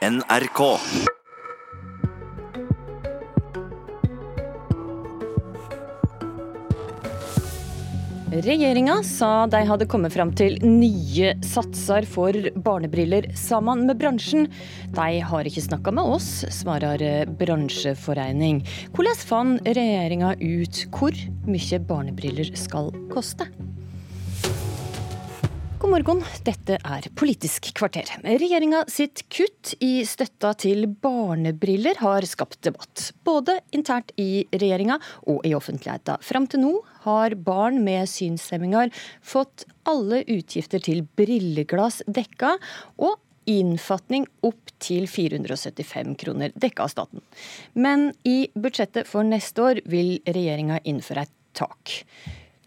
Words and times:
NRK. 0.00 0.60
Regjeringa 8.30 9.02
sa 9.04 9.44
de 9.46 9.60
hadde 9.68 9.84
kommet 9.92 10.14
fram 10.16 10.32
til 10.32 10.56
nye 10.64 11.34
satser 11.44 12.08
for 12.08 12.32
barnebriller 12.64 13.28
sammen 13.36 13.84
med 13.90 14.00
bransjen. 14.00 14.48
De 14.96 15.20
har 15.20 15.50
ikke 15.50 15.66
snakka 15.68 15.92
med 15.92 16.16
oss, 16.16 16.30
svarer 16.48 17.28
bransjeforening. 17.36 18.62
Hvordan 18.96 19.20
fant 19.20 19.68
regjeringa 19.68 20.32
ut 20.40 20.86
hvor 20.96 21.26
mye 21.44 21.84
barnebriller 21.92 22.56
skal 22.56 22.88
koste? 23.12 23.52
God 25.90 26.04
morgen, 26.04 26.20
dette 26.46 26.76
er 26.86 27.06
Politisk 27.18 27.72
kvarter. 27.74 28.06
Regjeringa 28.22 28.84
sitt 28.86 29.24
kutt 29.26 29.72
i 29.82 30.04
støtta 30.06 30.52
til 30.62 30.84
barnebriller 31.02 31.98
har 31.98 32.22
skapt 32.30 32.60
debatt. 32.62 33.08
Både 33.26 33.56
internt 33.74 34.12
i 34.14 34.44
regjeringa 34.54 35.00
og 35.26 35.42
i 35.42 35.50
offentligheten. 35.58 36.22
Fram 36.22 36.46
til 36.46 36.62
nå 36.62 36.70
har 37.08 37.34
barn 37.34 37.80
med 37.82 38.06
synshemminger 38.06 38.94
fått 39.18 39.64
alle 39.90 40.20
utgifter 40.30 40.78
til 40.86 41.02
brilleglass 41.18 42.04
dekka, 42.06 42.52
og 43.02 43.18
innfatning 43.50 44.28
opp 44.46 44.70
til 44.78 45.10
475 45.10 46.14
kroner 46.22 46.54
dekka 46.54 46.86
av 46.86 46.94
staten. 46.94 47.26
Men 47.74 48.12
i 48.22 48.44
budsjettet 48.54 49.10
for 49.10 49.26
neste 49.26 49.66
år 49.72 49.82
vil 49.90 50.20
regjeringa 50.22 50.84
innføre 50.86 51.26
et 51.26 51.34
tak. 51.58 51.98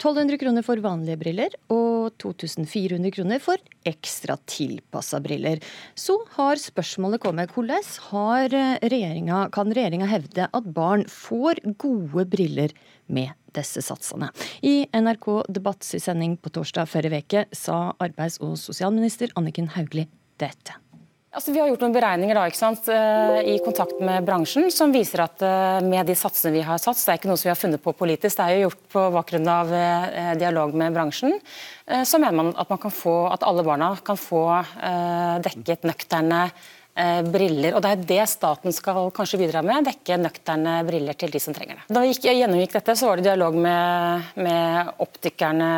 1200 0.04 0.38
kroner 0.38 0.66
for 0.66 0.82
vanlige 0.84 1.16
briller 1.22 1.54
og 1.72 2.12
2400 2.20 3.14
kroner 3.16 3.40
for 3.40 3.62
ekstra 3.88 4.36
tilpassa 4.52 5.22
briller. 5.24 5.62
Så 5.96 6.18
har 6.36 6.60
spørsmålet 6.60 7.24
kommet 7.24 7.54
hvordan 7.56 7.88
regjeringa, 8.84 9.48
kan 9.56 9.72
regjeringa 9.72 10.10
hevde 10.12 10.50
at 10.52 10.70
barn 10.76 11.08
får 11.08 11.64
gode 11.80 12.28
briller 12.28 12.76
med 13.08 13.32
disse 13.56 13.80
satsene? 13.86 14.34
I 14.60 14.90
NRK 14.92 15.46
Debatts 15.48 15.96
sending 16.04 16.36
på 16.36 16.52
torsdag 16.52 16.92
forrige 16.92 17.24
uke 17.24 17.48
sa 17.56 17.94
arbeids- 18.04 18.42
og 18.44 18.58
sosialminister 18.60 19.32
Anniken 19.40 19.72
Hauglie 19.78 20.12
dette. 20.42 20.83
Altså, 21.34 21.50
vi 21.50 21.58
har 21.58 21.70
gjort 21.72 21.82
noen 21.82 21.96
beregninger 21.96 22.38
da, 22.38 22.44
sant, 22.54 22.86
eh, 22.94 23.40
i 23.50 23.56
kontakt 23.66 23.98
med 24.06 24.22
bransjen 24.28 24.68
som 24.74 24.92
viser 24.94 25.24
at 25.24 25.42
eh, 25.42 25.80
med 25.82 26.06
de 26.06 26.14
satsene 26.18 26.54
vi 26.54 26.62
har 26.62 26.78
satt, 26.78 27.00
det 27.02 27.10
er 27.10 27.18
ikke 27.18 27.32
noe 27.32 27.40
som 27.42 27.48
vi 27.48 27.54
har 27.54 27.58
funnet 27.58 27.82
på 27.82 27.94
politisk, 27.98 28.38
det 28.38 28.46
er 28.46 28.60
jo 28.60 28.68
gjort 28.68 28.84
på 28.94 29.08
bakgrunn 29.16 29.50
av 29.50 29.74
eh, 29.74 30.36
dialog 30.38 30.78
med 30.78 30.94
bransjen, 30.94 31.34
så 31.84 32.20
mener 32.22 32.38
man 32.38 32.54
at, 32.54 32.70
man 32.70 32.94
få, 32.94 33.16
at 33.34 33.44
alle 33.44 33.66
barna 33.66 33.90
kan 34.08 34.16
få 34.16 34.46
dekket 35.44 35.84
nøkterne 35.84 36.46
briller. 37.28 37.76
og 37.76 37.84
Det 37.84 37.92
er 37.92 38.06
det 38.08 38.30
staten 38.32 38.72
skal 38.72 39.10
kanskje 39.12 39.42
bidra 39.42 39.60
med, 39.68 39.90
dekke 39.90 40.16
nøkterne 40.22 40.78
briller 40.88 41.18
til 41.20 41.34
de 41.34 41.44
som 41.44 41.58
trenger 41.58 41.82
det. 41.82 41.90
Da 41.92 42.06
vi 42.06 42.14
gjennomgikk 42.16 42.78
dette, 42.78 42.96
så 42.96 43.10
var 43.10 43.20
det 43.20 43.28
dialog 43.28 43.60
med, 43.68 44.32
med 44.48 44.96
optikerne, 45.04 45.72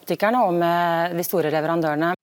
optikerne 0.00 0.46
og 0.48 0.56
med 0.64 1.18
de 1.20 1.28
store 1.28 1.52
leverandørene. 1.52 2.14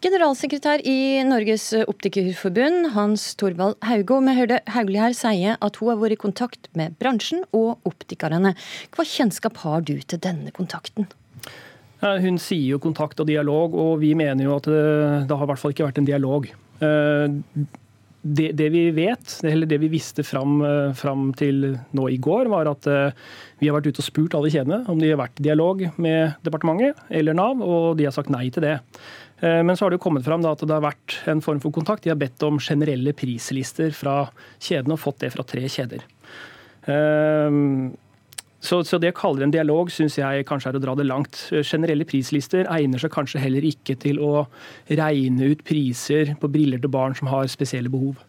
Generalsekretær 0.00 0.80
i 0.88 1.20
Norges 1.28 1.66
Optikerforbund, 1.76 2.94
Hans 2.94 3.34
Torvald 3.36 3.76
Hauge. 3.84 4.16
Vi 4.24 4.36
hørte 4.38 4.60
Hauglie 4.72 5.02
her 5.02 5.12
sie 5.12 5.50
at 5.52 5.76
hun 5.76 5.90
har 5.90 5.98
vært 6.00 6.14
i 6.14 6.22
kontakt 6.22 6.70
med 6.72 6.94
bransjen 7.02 7.42
og 7.52 7.84
optikerne. 7.84 8.54
Hva 8.96 9.04
kjennskap 9.04 9.60
har 9.60 9.84
du 9.84 9.98
til 10.00 10.22
denne 10.24 10.54
kontakten? 10.56 11.10
Hun 12.00 12.40
sier 12.40 12.78
jo 12.78 12.80
kontakt 12.80 13.20
og 13.20 13.28
dialog, 13.28 13.76
og 13.76 14.00
vi 14.00 14.14
mener 14.16 14.46
jo 14.46 14.56
at 14.56 14.70
det, 14.72 14.80
det 15.28 15.36
har 15.36 15.44
i 15.44 15.52
hvert 15.52 15.60
fall 15.60 15.76
ikke 15.76 15.90
vært 15.90 16.00
en 16.00 16.08
dialog. 16.08 16.48
Eh, 16.80 17.36
det, 18.22 18.50
det, 18.56 18.68
vi 18.72 18.86
vet, 18.92 19.36
eller 19.48 19.68
det 19.68 19.78
vi 19.80 19.88
visste 19.92 20.24
fram, 20.24 20.58
eh, 20.64 20.96
fram, 20.96 21.30
til 21.36 21.74
nå 21.96 22.08
i 22.12 22.18
går, 22.20 22.50
var 22.52 22.68
at 22.68 22.88
eh, 22.88 23.16
vi 23.60 23.68
har 23.68 23.76
vært 23.76 23.88
ute 23.92 24.02
og 24.02 24.08
spurt 24.08 24.36
alle 24.36 24.52
kjedene 24.52 24.82
om 24.92 25.00
de 25.00 25.12
har 25.12 25.20
vært 25.20 25.40
i 25.40 25.46
dialog 25.48 25.86
med 26.00 26.36
departementet 26.44 27.00
eller 27.08 27.36
Nav, 27.36 27.60
og 27.64 27.96
de 28.00 28.08
har 28.08 28.16
sagt 28.16 28.32
nei 28.32 28.46
til 28.52 28.64
det. 28.64 28.78
Eh, 29.40 29.62
men 29.64 29.76
så 29.76 29.84
har 29.84 29.92
det 29.92 30.00
jo 30.00 30.06
kommet 30.08 30.26
fram 30.26 30.44
at 30.48 30.62
det 30.64 30.76
har 30.76 30.84
vært 30.84 31.16
en 31.30 31.42
form 31.44 31.62
for 31.62 31.74
kontakt. 31.74 32.04
De 32.04 32.12
har 32.12 32.20
bedt 32.20 32.42
om 32.46 32.60
generelle 32.60 33.14
prislister 33.16 33.92
fra 33.96 34.22
kjedene, 34.60 34.96
og 34.96 35.02
fått 35.02 35.24
det 35.24 35.32
fra 35.34 35.46
tre 35.48 35.64
kjeder. 35.68 36.06
Eh, 36.90 37.58
så, 38.60 38.82
så 38.84 38.98
det 39.00 39.14
å 39.14 39.16
kalle 39.16 39.46
en 39.46 39.54
dialog 39.54 39.88
syns 39.92 40.18
jeg 40.20 40.44
kanskje 40.48 40.74
er 40.74 40.76
å 40.76 40.82
dra 40.84 40.94
det 40.98 41.08
langt. 41.08 41.46
Generelle 41.64 42.04
prislister 42.08 42.68
egner 42.68 43.00
seg 43.00 43.12
kanskje 43.14 43.40
heller 43.40 43.64
ikke 43.64 43.96
til 44.02 44.20
å 44.20 44.44
regne 44.90 45.54
ut 45.54 45.64
priser 45.64 46.34
på 46.40 46.50
briller 46.52 46.82
til 46.82 46.92
barn 46.92 47.16
som 47.16 47.32
har 47.32 47.48
spesielle 47.48 47.92
behov. 47.92 48.20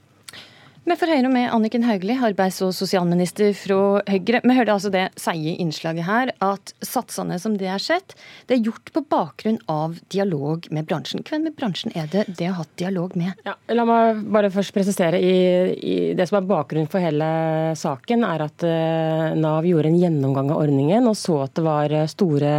Vi 0.81 0.95
får 0.97 1.11
høre 1.13 1.29
med 1.29 1.51
Anniken 1.53 1.83
Hauglie, 1.85 2.17
arbeids- 2.25 2.57
og 2.65 2.71
sosialminister 2.73 3.51
fra 3.53 3.99
Høyre. 4.09 4.39
Vi 4.41 4.53
hørte 4.57 4.73
altså 4.73 4.89
det 4.89 5.03
seige 5.21 5.53
innslaget 5.61 6.07
her, 6.07 6.31
at 6.41 6.73
satsene 6.81 7.37
som 7.39 7.53
det 7.59 7.67
er 7.69 7.83
sett, 7.83 8.15
det 8.49 8.55
er 8.55 8.63
gjort 8.65 8.89
på 8.95 9.03
bakgrunn 9.13 9.59
av 9.69 9.99
dialog 10.09 10.65
med 10.73 10.87
bransjen. 10.89 11.21
Hvem 11.27 11.45
i 11.51 11.53
bransjen 11.53 11.93
er 11.93 12.09
det 12.09 12.25
det 12.33 12.49
har 12.49 12.57
hatt 12.63 12.73
dialog 12.81 13.13
med? 13.13 13.37
Ja, 13.45 13.53
la 13.77 13.85
meg 13.85 14.23
bare 14.33 14.49
først 14.49 14.73
presisere. 14.73 15.21
I, 15.21 15.35
i 15.77 15.95
det 16.17 16.25
som 16.31 16.39
er 16.41 16.49
bakgrunnen 16.49 16.89
for 16.89 17.05
hele 17.05 17.29
saken, 17.77 18.25
er 18.25 18.47
at 18.49 18.65
uh, 18.65 19.37
Nav 19.37 19.69
gjorde 19.69 19.93
en 19.93 20.01
gjennomgang 20.01 20.49
av 20.49 20.63
ordningen 20.65 21.05
og 21.13 21.13
så 21.19 21.43
at 21.45 21.53
det 21.59 21.67
var 21.67 21.93
eh, 21.93 22.09
store 22.09 22.57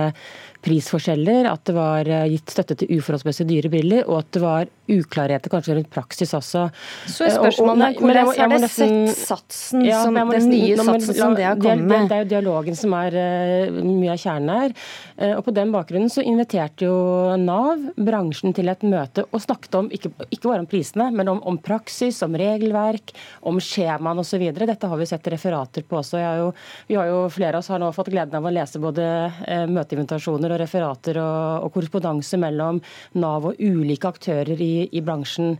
prisforskjeller, 0.63 1.49
at 1.51 1.65
det 1.67 1.75
var 1.77 2.09
eh, 2.09 2.29
gitt 2.37 2.53
støtte 2.55 2.77
til 2.79 2.99
uforholdsmessig 2.99 3.47
dyre 3.49 3.71
briller, 3.73 4.07
og 4.07 4.23
at 4.23 4.31
det 4.37 4.43
var 4.43 4.71
uklarheter 4.93 5.51
kanskje 5.51 5.77
rundt 5.79 5.91
praksis 5.93 6.35
også. 6.37 6.67
Så 7.11 7.27
er 7.27 7.35
spørsmålet 7.35 8.01
hvordan 8.03 8.31
har 8.37 8.53
det 8.53 8.71
sett 8.71 9.13
satsen, 9.17 9.85
ja, 9.87 10.03
som, 10.05 10.19
den 10.19 10.49
nye 10.51 10.77
satsen 10.79 11.17
som 11.17 11.37
det 11.39 11.47
har 11.47 11.59
kommet 11.61 11.89
med? 11.89 12.11
Det 12.11 12.19
er 12.19 12.25
jo 12.25 12.31
dialogen 12.35 12.79
som 12.79 12.95
er 12.99 13.17
uh, 13.17 13.81
mye 13.83 14.13
av 14.15 14.21
kjernen 14.21 14.53
her. 14.53 14.77
Og 15.37 15.43
På 15.47 15.55
den 15.55 15.71
bakgrunnen 15.75 16.11
så 16.11 16.23
inviterte 16.27 16.87
jo 16.89 16.95
Nav 17.39 17.83
bransjen 17.95 18.55
til 18.57 18.71
et 18.73 18.83
møte 18.87 19.25
og 19.29 19.43
snakket 19.45 19.77
om, 19.79 19.91
ikke, 19.95 20.11
ikke 20.35 20.49
bare 20.49 20.65
om 20.65 20.69
prisene, 20.69 21.09
men 21.15 21.31
om, 21.31 21.41
om 21.47 21.59
praksis, 21.63 22.19
om 22.27 22.35
regelverk, 22.39 23.15
om 23.49 23.61
skjemaene 23.63 24.25
osv. 24.25 24.45
Dette 24.57 24.91
har 24.91 25.01
vi 25.01 25.09
sett 25.09 25.31
referater 25.33 25.87
på 25.87 26.01
også. 26.01 26.23
Jo, 26.23 26.51
vi 26.91 26.99
har 26.99 27.11
jo 27.11 27.21
Flere 27.33 27.57
av 27.57 27.63
oss 27.63 27.71
har 27.71 27.81
nå 27.81 27.89
fått 27.95 28.11
gleden 28.13 28.35
av 28.37 28.45
å 28.45 28.53
lese 28.53 28.81
både 28.83 29.05
møteinvitasjoner 29.71 30.52
og 30.53 30.61
referater 30.63 31.19
og, 31.23 31.67
og 31.67 31.75
korrespondanse 31.75 32.41
mellom 32.41 32.81
Nav 33.19 33.51
og 33.51 33.61
ulike 33.61 34.09
aktører 34.13 34.61
i, 34.61 34.89
i 34.93 35.05
bransjen. 35.05 35.57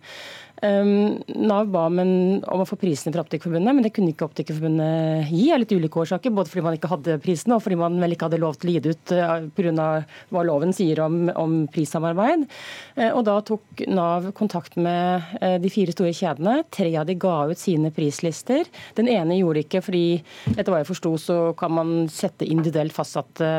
Um, 0.63 1.19
Nav 1.43 1.67
ba 1.75 1.89
om, 1.89 1.99
å 2.47 2.65
få 2.69 2.77
prisene 2.79 3.11
fra 3.11 3.25
Optikerforbundet, 3.25 3.75
men 3.75 3.83
det 3.83 3.91
kunne 3.97 4.13
ikke 4.13 4.29
Optikerforbundet 4.29 5.33
gi 5.35 5.49
av 5.51 5.59
litt 5.59 5.75
ulike 5.75 6.03
årsaker. 6.05 6.31
Både 6.35 6.53
fordi 6.53 6.63
man 6.69 6.77
ikke 6.77 6.91
hadde 6.93 7.17
prisene, 7.25 7.57
og 7.57 7.65
fordi 7.65 7.79
man 7.81 7.97
vel 7.99 8.15
ikke 8.15 8.29
hadde 8.29 8.39
lov 8.43 8.61
til 8.61 8.71
å 8.71 8.75
gi 8.77 8.83
det 8.85 8.93
ut 8.95 9.15
eh, 9.17 9.33
pga. 9.57 9.89
hva 10.31 10.45
loven 10.47 10.75
sier 10.77 11.03
om, 11.03 11.25
om 11.35 11.57
prissamarbeid. 11.73 12.47
Uh, 12.95 13.11
og 13.11 13.25
Da 13.27 13.39
tok 13.49 13.83
Nav 13.91 14.29
kontakt 14.39 14.79
med 14.79 15.35
uh, 15.43 15.57
de 15.63 15.73
fire 15.73 15.95
store 15.97 16.15
kjedene. 16.15 16.61
Tre 16.71 16.93
av 17.01 17.09
de 17.11 17.19
ga 17.19 17.35
ut 17.51 17.59
sine 17.59 17.91
prislister. 17.95 18.71
Den 18.95 19.11
ene 19.11 19.41
gjorde 19.41 19.59
det 19.59 19.67
ikke 19.67 19.83
fordi, 19.89 20.07
etter 20.55 20.71
hva 20.71 20.85
jeg 20.85 20.91
forsto, 20.93 21.17
så 21.19 21.41
kan 21.59 21.75
man 21.75 21.97
sette 22.13 22.47
individuelt 22.47 22.95
fastsatte 22.95 23.51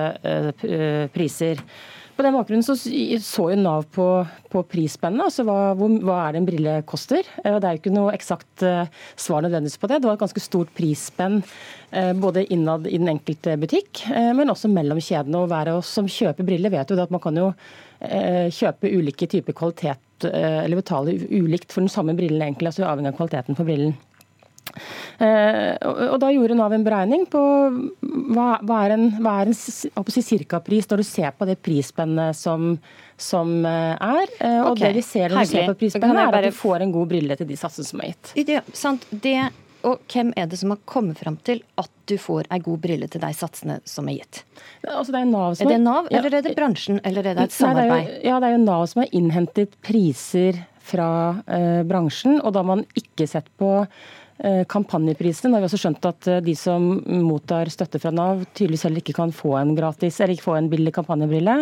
priser. 1.13 1.59
På 2.13 2.22
den 2.22 2.35
bakgrunnen 2.35 2.63
så, 2.66 2.75
så 2.78 3.44
jo 3.50 3.56
Nav 3.57 3.88
på, 3.94 4.06
på 4.53 4.62
prisspennet, 4.69 5.24
altså 5.25 5.46
hva, 5.47 5.74
hvor, 5.78 5.96
hva, 6.06 6.18
er 6.28 6.35
det 6.35 6.41
en 6.41 6.47
brille 6.50 6.75
koster. 6.90 7.25
Eh, 7.41 7.56
det 7.57 7.66
er 7.66 7.74
jo 7.74 7.81
ikke 7.81 7.94
noe 7.96 8.13
eksakt 8.13 8.66
eh, 8.68 8.91
svar 9.18 9.41
nødvendigvis 9.41 9.79
på 9.81 9.90
det. 9.90 9.97
Det 10.03 10.09
var 10.09 10.19
et 10.19 10.25
ganske 10.25 10.44
stort 10.44 10.69
prisspenn 10.78 11.40
eh, 11.90 12.12
både 12.13 12.46
innad 12.53 12.85
i 12.85 13.00
den 13.01 13.09
enkelte 13.16 13.57
butikk, 13.57 14.03
men 14.38 14.53
også 14.53 14.69
mellom 14.69 15.01
kjedene. 15.01 15.41
Og 15.41 15.50
hver 15.50 15.74
av 15.74 15.81
oss 15.81 15.90
som 15.97 16.09
kjøper 16.09 16.46
briller 16.46 16.74
vet 16.74 16.94
jo 16.94 17.01
at 17.01 17.13
man 17.13 17.24
kan 17.24 17.40
jo 17.40 17.50
kjøpe 18.03 18.90
ulike 18.91 19.30
typer 19.31 19.56
kvalitet, 19.56 20.25
eller 20.28 20.75
betale 20.75 21.13
ulikt 21.31 21.72
for 21.72 21.80
den 21.80 21.91
samme 21.91 22.12
brillen 22.18 22.41
egentlig, 22.44 22.74
altså 22.74 22.84
avhengig 22.84 23.13
av 23.13 23.22
kvaliteten 23.22 23.56
på 23.56 23.63
brillen. 23.63 23.94
Eh, 25.18 25.75
og 25.84 26.18
Da 26.22 26.31
gjorde 26.34 26.58
Nav 26.58 26.74
en 26.75 26.86
beregning 26.86 27.25
på 27.31 27.42
hva, 28.34 28.50
hva 28.64 28.81
er 28.86 28.96
en, 28.98 29.08
hva 29.24 29.40
er 29.42 29.52
en 29.52 29.58
cirkapris 30.14 30.90
når 30.90 31.04
du 31.04 31.08
ser 31.08 31.34
på 31.38 31.48
det 31.50 31.58
prisspennet 31.64 32.38
som, 32.38 32.74
som 33.18 33.56
eh, 33.66 33.96
er. 33.98 34.38
Eh, 34.40 34.62
og 34.62 34.74
okay. 34.74 34.90
det 34.90 34.94
vi 35.02 35.06
ser 35.08 35.34
når 35.34 35.46
du 35.48 35.54
ser 35.54 35.68
på 35.72 35.80
prisspennet, 35.84 36.24
er 36.24 36.40
at 36.40 36.50
du 36.50 36.62
får 36.64 36.86
en 36.86 36.96
god 36.96 37.12
brille 37.14 37.38
til 37.40 37.50
de 37.50 37.60
satsene 37.60 37.90
som 37.90 38.04
er 38.04 38.14
gitt. 38.14 38.34
Det, 38.48 38.62
sant. 38.78 39.06
Det, 39.12 39.38
og 39.84 40.04
hvem 40.12 40.31
er 40.40 40.48
det 40.50 40.60
som 40.62 40.72
har 40.74 40.81
kommet 40.90 41.19
fram 41.19 41.38
til 41.44 41.62
at 41.80 41.92
du 42.08 42.16
får 42.19 42.48
ei 42.54 42.60
god 42.64 42.81
brille 42.84 43.08
til 43.12 43.24
de 43.24 43.31
satsene 43.36 43.80
som 43.88 44.08
er 44.12 44.22
gitt? 44.22 44.44
Altså, 44.88 45.12
det 45.12 45.22
er, 45.22 45.30
Nav 45.31 45.58
som 45.60 45.68
er 45.68 45.76
det 45.76 45.81
Nav, 45.84 46.10
eller 46.12 46.38
er 46.40 46.46
det 46.46 46.56
bransjen, 46.58 47.00
eller 47.04 47.31
er 47.31 47.38
det 47.38 47.50
et 47.50 47.56
samarbeid? 47.56 47.92
Nei, 47.92 48.04
det 48.08 48.19
jo, 48.19 48.30
ja, 48.30 48.40
det 48.40 48.50
er 48.50 48.56
jo 48.56 48.62
Nav 48.64 48.86
som 48.92 49.04
har 49.04 49.16
innhentet 49.19 49.78
priser 49.84 50.64
fra 50.84 51.10
eh, 51.48 51.81
bransjen, 51.88 52.40
og 52.42 52.54
da 52.54 52.64
har 52.64 52.69
man 52.74 52.86
ikke 53.00 53.28
sett 53.30 53.48
på 53.60 53.72
Eh, 54.39 54.63
kampanjeprisene. 54.65 55.51
Da 55.51 55.59
har 55.59 55.62
vi 55.62 55.68
også 55.68 55.77
skjønt 55.83 56.06
at 56.09 56.27
eh, 56.27 56.39
de 56.41 56.56
som 56.57 56.81
mottar 57.21 57.69
støtte 57.69 58.00
fra 58.01 58.09
Nav, 58.12 58.41
tydeligvis 58.57 58.88
heller 58.88 59.03
ikke 59.03 59.13
kan 59.13 59.30
få 59.31 59.53
en 59.59 59.75
gratis, 59.77 60.18
eller 60.18 60.33
ikke 60.33 60.47
få 60.47 60.56
en 60.57 60.69
billig 60.71 60.94
kampanjebrille. 60.95 61.53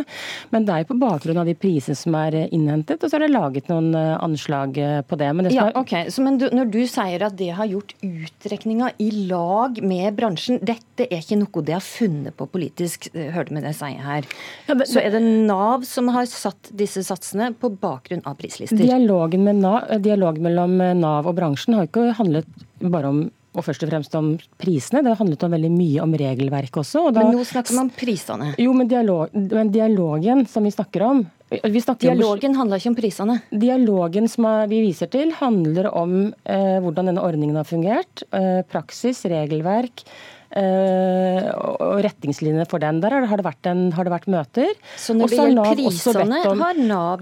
Men 0.55 0.65
det 0.65 0.73
er 0.73 0.85
jo 0.85 0.93
på 0.93 0.97
bakgrunn 1.01 1.41
av 1.41 1.49
de 1.49 1.55
prisene 1.59 1.99
som 1.99 2.15
er 2.15 2.37
eh, 2.39 2.53
innhentet, 2.55 3.03
og 3.03 3.11
så 3.11 3.19
er 3.19 3.25
det 3.25 3.33
laget 3.33 3.67
noen 3.69 3.91
anslag 3.91 4.79
på 5.07 5.19
det. 5.19 5.27
Men, 5.35 5.49
det 5.49 5.57
ja, 5.57 5.67
ok. 5.75 5.93
Så, 6.15 6.23
men 6.23 6.39
du, 6.39 6.47
når 6.55 6.71
du 6.71 6.79
sier 6.87 7.27
at 7.27 7.35
det 7.41 7.49
har 7.59 7.67
gjort 7.69 7.91
utrekninga 8.07 8.93
i 9.03 9.11
lag 9.27 9.83
med 9.83 10.15
bransjen, 10.15 10.63
dette 10.63 11.09
er 11.09 11.19
ikke 11.19 11.41
noe 11.43 11.65
de 11.67 11.75
har 11.75 11.83
funnet 11.83 12.39
på 12.39 12.47
politisk, 12.55 13.11
hørte 13.35 13.51
vi 13.51 13.65
det 13.67 13.75
sier 13.75 13.99
her. 13.99 14.31
Ja, 14.69 14.79
men... 14.79 14.87
så 14.87 15.03
er 15.03 15.11
det 15.17 15.21
Nav 15.21 15.83
som 15.89 16.07
har 16.15 16.25
satt 16.31 16.71
disse 16.71 17.03
satsene 17.03 17.51
på 17.51 17.75
bakgrunn 17.83 18.23
av 18.23 18.39
prislister? 18.39 18.79
Dialogen, 18.79 19.45
Nav, 19.59 19.91
dialogen 19.99 20.47
mellom 20.47 20.79
Nav 21.03 21.27
og 21.27 21.35
bransjen 21.37 21.75
har 21.75 21.91
ikke 21.91 22.13
handlet 22.15 22.47
bare 22.89 23.11
om 23.11 23.21
og 23.51 23.65
først 23.65 23.83
og 23.83 23.89
fremst 23.91 24.13
om 24.15 24.29
prisene. 24.61 25.01
Det 25.03 25.17
handlet 25.19 25.41
om 25.43 25.51
veldig 25.51 25.71
mye 25.73 26.03
om 26.05 26.13
regelverket 26.15 26.77
også. 26.85 27.09
Da, 27.11 27.25
men 27.25 27.35
nå 27.35 27.43
snakker 27.49 27.75
man 27.75 27.89
om 27.89 27.93
prisene. 27.97 28.53
Jo, 28.61 28.71
men, 28.71 28.87
dialog, 28.87 29.33
men 29.35 29.73
dialogen 29.73 30.45
som 30.47 30.63
vi 30.63 30.71
snakker 30.71 31.03
om 31.03 31.25
vi 31.51 31.81
snakker 31.83 32.13
Dialogen 32.13 32.53
om, 32.53 32.61
handler 32.61 32.79
ikke 32.79 32.93
om 32.93 32.95
prisene? 32.95 33.33
Dialogen 33.51 34.29
som 34.31 34.45
vi 34.71 34.77
viser 34.85 35.09
til, 35.11 35.33
handler 35.35 35.89
om 35.91 36.13
eh, 36.47 36.77
hvordan 36.79 37.09
denne 37.11 37.25
ordningen 37.27 37.59
har 37.59 37.67
fungert. 37.67 38.23
Eh, 38.31 38.61
praksis, 38.71 39.25
regelverk. 39.27 40.05
Uh, 40.51 41.47
og 41.79 42.01
retningslinjene 42.03 42.65
for 42.67 42.83
den. 42.83 42.97
Der 42.99 43.13
har 43.23 43.39
det 43.39 43.45
vært, 43.45 43.67
en, 43.71 43.85
har 43.95 44.03
det 44.03 44.11
vært 44.11 44.27
møter. 44.33 44.73
Så 44.99 45.15
når 45.15 45.31
det 45.31 45.37
gjelder 45.37 45.77
prisene, 45.79 46.41
om, 46.49 46.63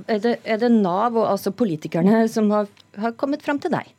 det, 0.10 0.32
er, 0.42 0.58
det, 0.64 0.72
Nav 0.74 1.14
og 1.14 1.28
altså 1.36 1.54
politikerne 1.54 2.24
som 2.34 2.50
har, 2.50 2.66
har 2.98 3.14
kommet 3.22 3.46
fram 3.46 3.62
til 3.62 3.70
deg? 3.76 3.94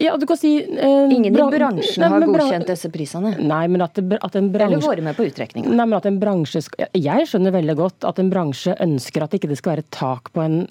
Ja, 0.00 0.14
du 0.16 0.24
kan 0.26 0.38
si... 0.40 0.54
Eh, 0.64 1.12
Ingen 1.12 1.28
i 1.28 1.36
bransjen 1.36 2.04
har 2.08 2.24
godkjent 2.24 2.70
disse 2.70 2.88
prisene? 2.92 3.34
Nei, 3.36 3.66
men 3.68 3.84
at, 3.84 3.98
at 4.00 4.38
en 4.38 4.48
bransje... 4.52 4.78
Eller 4.78 4.86
vært 4.88 5.04
med 5.04 5.18
på 5.18 5.26
utrekninga? 5.28 5.68
Nei, 5.68 5.84
men 5.84 5.96
at 5.98 6.08
en 6.08 6.16
bransje... 6.22 6.62
Jeg 6.96 7.26
skjønner 7.28 7.52
veldig 7.52 7.76
godt 7.76 8.06
at 8.08 8.22
en 8.22 8.30
bransje 8.32 8.72
ønsker 8.80 9.26
at 9.26 9.36
ikke 9.36 9.50
det 9.50 9.58
skal 9.60 9.74
være 9.74 9.84
tak 9.92 10.32
på 10.32 10.40
en, 10.40 10.62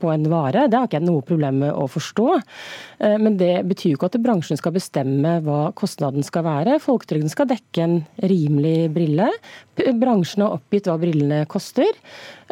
på 0.00 0.12
en 0.14 0.24
vare. 0.32 0.64
Det 0.72 0.80
har 0.80 0.88
ikke 0.88 1.02
jeg 1.02 1.08
noe 1.08 1.24
problem 1.28 1.60
med 1.66 1.76
å 1.76 1.84
forstå. 1.92 2.28
Eh, 3.04 3.18
men 3.20 3.36
det 3.40 3.54
betyr 3.68 3.92
jo 3.92 4.00
ikke 4.00 4.12
at 4.14 4.20
bransjen 4.24 4.60
skal 4.60 4.76
bestemme 4.76 5.36
hva 5.44 5.66
kostnaden 5.76 6.24
skal 6.24 6.46
være. 6.48 6.80
Folketrygden 6.80 7.32
skal 7.32 7.50
dekke 7.52 7.84
en 7.84 7.98
rimelig 8.24 8.88
brille. 8.96 9.28
Bransjen 10.00 10.46
har 10.46 10.56
oppgitt 10.56 10.88
hva 10.88 10.96
brillene 11.02 11.44
koster. 11.50 11.92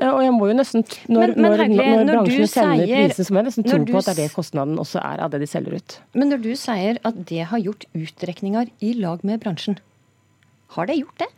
Eh, 0.01 0.09
og 0.09 0.23
jeg 0.25 0.33
må 0.37 0.49
jo 0.51 0.57
nesten, 0.57 0.85
Når, 1.09 1.35
men, 1.37 1.41
men, 1.41 1.51
når, 1.51 1.65
når, 1.75 2.05
når 2.05 2.15
bransjen 2.15 2.51
sender 2.51 2.87
prisen, 2.89 3.27
så 3.27 3.33
må 3.33 3.43
jeg 3.43 3.51
nesten 3.51 3.69
tro 3.69 3.81
på 3.85 4.01
at 4.01 4.09
det 4.09 4.15
er 4.15 4.21
det 4.23 4.31
kostnaden 4.35 4.81
også 4.81 5.03
er 5.03 5.25
av 5.27 5.33
det 5.33 5.43
de 5.43 5.51
selger 5.51 5.77
ut. 5.81 5.99
Men 6.17 6.33
når 6.33 6.43
du 6.43 6.53
sier 6.59 6.99
at 7.07 7.19
det 7.31 7.45
har 7.53 7.63
gjort 7.63 7.87
utrekninger 7.95 8.71
i 8.83 8.95
lag 8.99 9.23
med 9.27 9.43
bransjen, 9.43 9.79
har 10.75 10.87
det 10.87 11.01
gjort 11.01 11.23
det? 11.23 11.29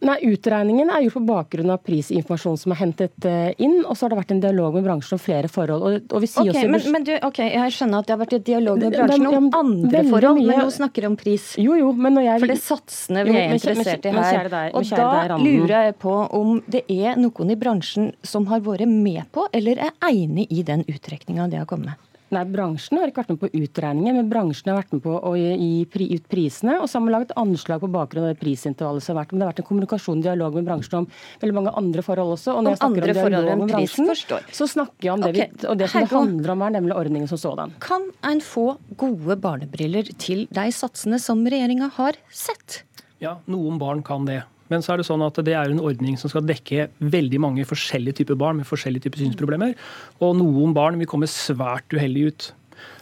Nei, 0.00 0.16
Utregningen 0.32 0.88
er 0.88 1.02
gjort 1.04 1.18
på 1.18 1.22
bakgrunn 1.28 1.70
av 1.74 1.82
prisinformasjon 1.84 2.56
som 2.62 2.72
er 2.72 2.78
hentet 2.80 3.26
eh, 3.28 3.50
inn. 3.60 3.82
Og 3.82 3.92
så 3.92 4.06
har 4.06 4.14
det 4.14 4.18
vært 4.22 4.32
en 4.32 4.40
dialog 4.40 4.78
med 4.78 4.86
bransjen 4.86 5.18
om 5.18 5.20
flere 5.20 5.50
forhold. 5.52 5.84
Og, 5.84 6.06
og 6.08 6.24
okay, 6.24 6.46
også, 6.46 6.62
men, 6.72 6.86
men 6.94 7.04
du, 7.04 7.12
ok, 7.26 7.40
Jeg 7.44 7.74
skjønner 7.76 8.00
at 8.00 8.08
det 8.08 8.14
har 8.14 8.20
vært 8.22 8.36
en 8.38 8.46
dialog 8.46 8.80
med 8.80 8.96
bransjen 8.96 9.28
om 9.28 9.50
andre 9.60 10.02
forhold, 10.08 10.40
mye, 10.40 10.48
men 10.48 10.62
nå 10.64 10.74
snakker 10.78 11.04
vi 11.04 11.10
om 11.10 11.18
pris. 11.20 11.46
Jo, 11.60 11.76
jo, 11.76 11.92
men 11.92 12.16
når 12.16 12.28
jeg... 12.30 12.44
For 12.44 12.52
det 12.52 12.56
er 12.56 12.64
satsene 12.64 13.26
vi 13.28 13.36
er 13.36 13.56
interessert 13.58 14.08
i 14.08 14.14
her. 14.16 14.52
og 14.72 14.94
da 14.96 15.40
lurer 15.42 15.76
jeg 15.90 15.98
på 16.00 16.16
om 16.40 16.54
det 16.64 16.86
er 16.88 17.20
noen 17.20 17.52
i 17.52 17.60
bransjen 17.60 18.12
som 18.24 18.48
har 18.48 18.64
vært 18.64 18.88
med 18.88 19.28
på, 19.36 19.50
eller 19.52 19.84
er 19.90 19.92
enig 20.08 20.48
i 20.48 20.64
den 20.64 20.86
utrekninga 20.88 21.50
de 21.52 21.60
har 21.60 21.68
kommet 21.68 21.92
med? 21.92 22.09
Nei, 22.30 22.44
Bransjen 22.46 23.00
har 23.00 23.10
ikke 23.10 23.24
vært 23.24 23.32
med 23.32 23.40
på 23.42 23.48
utregninger, 23.58 24.14
men 24.14 24.28
bransjen 24.30 24.70
har 24.70 24.76
vært 24.78 24.92
med 24.94 25.02
på 25.02 25.16
å 25.18 25.32
gi 25.34 25.80
ut 26.14 26.28
prisene. 26.30 26.76
Og 26.78 26.86
så 26.86 26.98
har 26.98 27.02
man 27.02 27.14
laget 27.16 27.32
anslag 27.40 27.82
på 27.82 27.90
bakgrunn 27.90 28.28
av 28.28 28.30
det 28.30 28.38
prisintervallet 28.38 29.02
som 29.02 29.16
har 29.16 29.24
vært. 29.24 29.32
Men 29.32 29.42
det 29.42 29.46
har 29.46 29.50
vært 29.50 29.62
en 29.64 29.68
kommunikasjon 29.70 30.20
og 30.20 30.28
dialog 30.28 30.58
med 30.60 30.68
bransjen 30.68 31.00
om 31.00 31.08
veldig 31.42 31.56
mange 31.56 31.72
andre 31.80 32.04
forhold 32.06 32.36
også. 32.36 32.54
Og 32.54 32.62
når 32.66 32.76
jeg 32.76 32.82
snakker 32.84 33.10
om 33.10 33.34
dialog 33.34 33.64
med 33.64 33.74
bransjen, 33.74 34.12
så 34.60 34.70
snakker 34.76 35.08
jeg 35.08 35.14
om 35.16 35.26
det, 35.26 35.32
okay. 35.34 35.50
vi, 35.50 35.66
og 35.72 35.80
det 35.80 35.90
som 35.90 36.06
det 36.06 36.12
handler 36.14 36.54
om 36.54 36.64
er 36.68 36.76
nemlig 36.78 36.96
ordningen 37.00 37.32
som 37.32 37.42
sådan. 37.42 37.74
Kan 37.82 38.06
en 38.30 38.44
få 38.44 38.68
gode 39.00 39.38
barnebriller 39.42 40.14
til 40.22 40.46
de 40.54 40.68
satsene 40.74 41.18
som 41.22 41.42
regjeringa 41.42 41.90
har 41.98 42.20
sett? 42.30 42.84
Ja, 43.20 43.40
noen 43.50 43.82
barn 43.82 44.06
kan 44.06 44.30
det. 44.30 44.44
Men 44.70 44.84
så 44.84 44.94
er 44.94 45.02
det 45.02 45.08
sånn 45.08 45.24
at 45.26 45.40
det 45.46 45.56
er 45.58 45.72
en 45.72 45.82
ordning 45.82 46.18
som 46.20 46.32
skal 46.32 46.46
dekke 46.46 46.88
veldig 47.02 47.42
mange 47.42 47.66
forskjellige 47.68 48.22
typer 48.22 48.38
barn 48.40 48.60
med 48.60 48.68
forskjellige 48.68 49.08
typer 49.08 49.24
synsproblemer. 49.24 49.74
Og 50.22 50.36
noen 50.38 50.74
barn 50.76 51.00
vil 51.00 51.10
komme 51.10 51.28
svært 51.30 51.90
uheldig 51.96 52.30
ut. 52.30 52.52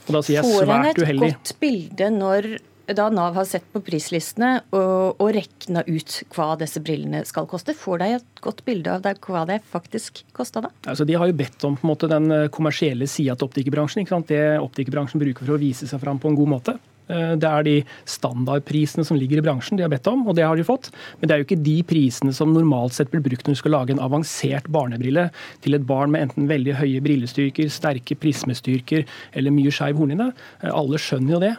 Og 0.09 0.17
da 0.17 0.25
sier 0.25 0.41
jeg 0.41 0.65
svært 0.65 0.99
uheldig. 0.99 1.05
Får 1.05 1.13
en 1.13 1.29
et 1.29 1.37
godt 1.37 1.55
bilde 1.63 2.11
når 2.17 2.51
da 2.97 3.09
Nav 3.13 3.35
har 3.37 3.45
sett 3.45 3.67
på 3.73 3.83
prislistene 3.85 4.63
og, 4.73 5.19
og 5.21 5.33
regna 5.37 5.83
ut 5.85 6.15
hva 6.33 6.55
disse 6.61 6.81
brillene 6.81 7.21
skal 7.29 7.49
koste, 7.51 7.75
får 7.77 8.01
de 8.01 8.11
et 8.17 8.43
godt 8.45 8.63
bilde 8.65 8.95
av 8.95 9.03
det, 9.05 9.19
hva 9.27 9.45
det 9.49 9.59
faktisk 9.69 10.23
kosta 10.37 10.63
da? 10.65 10.73
Altså, 10.89 11.05
de 11.09 11.19
har 11.21 11.29
jo 11.29 11.37
bedt 11.37 11.67
om 11.69 11.77
måte, 11.85 12.09
den 12.09 12.33
kommersielle 12.55 13.09
sida 13.11 13.37
til 13.37 13.51
optikerbransjen. 13.51 14.09
Det 14.29 14.45
optikerbransjen 14.63 15.21
bruker 15.21 15.45
for 15.45 15.59
å 15.59 15.61
vise 15.61 15.89
seg 15.91 16.01
fram 16.01 16.21
på 16.23 16.33
en 16.33 16.39
god 16.39 16.55
måte. 16.55 16.79
Eh, 17.09 17.35
det 17.41 17.49
er 17.49 17.67
de 17.67 17.77
standardprisene 18.09 19.05
som 19.07 19.19
ligger 19.19 19.41
i 19.41 19.45
bransjen 19.45 19.79
de 19.79 19.87
har 19.87 19.93
bedt 19.93 20.09
om, 20.11 20.27
og 20.29 20.37
det 20.39 20.47
har 20.47 20.59
de 20.59 20.67
fått. 20.67 20.91
Men 21.21 21.29
det 21.29 21.35
er 21.35 21.43
jo 21.43 21.49
ikke 21.49 21.63
de 21.69 21.77
prisene 21.89 22.35
som 22.37 22.53
normalt 22.55 22.97
sett 22.97 23.13
blir 23.13 23.25
brukt 23.25 23.49
når 23.49 23.57
du 23.57 23.63
skal 23.63 23.77
lage 23.77 23.95
en 23.95 24.05
avansert 24.05 24.69
barnebrille 24.73 25.29
til 25.65 25.79
et 25.79 25.87
barn 25.89 26.13
med 26.15 26.29
enten 26.29 26.51
veldig 26.51 26.79
høye 26.81 27.05
brillestyrker, 27.05 27.73
sterke 27.73 28.19
prismestyrker 28.19 29.07
eller 29.33 29.55
mye 29.55 29.73
skeiv 29.75 30.01
hornhinne. 30.01 30.33
Eh, 30.63 30.73
alle 30.73 31.01
skjønner 31.03 31.37
jo 31.37 31.43
det. 31.49 31.55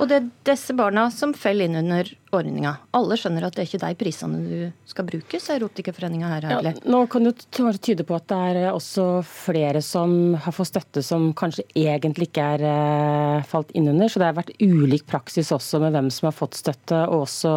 Og 0.00 0.08
det 0.08 0.16
er 0.16 0.28
disse 0.48 0.74
barna 0.76 1.08
som 1.12 1.34
faller 1.36 1.68
inn 1.68 1.78
under 1.82 2.08
ordninga. 2.34 2.76
Alle 2.96 3.16
skjønner 3.18 3.44
at 3.46 3.56
det 3.56 3.64
er 3.64 3.68
ikke 3.68 3.80
de 3.82 3.96
prisene 3.98 4.40
du 4.44 4.88
skal 4.88 5.06
bruke, 5.08 5.40
sier 5.42 5.58
Erotikerforeninga 5.58 6.30
her. 6.30 6.46
Ja, 6.54 6.72
nå 6.88 7.02
kan 7.10 7.26
det 7.26 7.82
tyde 7.84 8.06
på 8.06 8.16
at 8.16 8.28
det 8.30 8.38
er 8.50 8.60
eh, 8.62 8.70
også 8.72 9.06
flere 9.26 9.82
som 9.84 10.36
har 10.40 10.54
fått 10.54 10.70
støtte 10.70 11.02
som 11.04 11.30
kanskje 11.36 11.66
egentlig 11.74 12.30
ikke 12.30 12.46
er 12.56 13.44
falt 13.50 13.74
inn 13.76 13.90
under. 13.92 14.08
Så 14.08 14.22
det 14.22 14.30
har 14.30 14.38
vært 14.38 14.54
ulik 14.62 15.06
praksis 15.10 15.52
også 15.54 15.82
med 15.82 15.96
hvem 15.96 16.10
som 16.14 16.30
har 16.30 16.36
fått 16.36 16.58
støtte, 16.58 17.02
og 17.10 17.26
også 17.26 17.54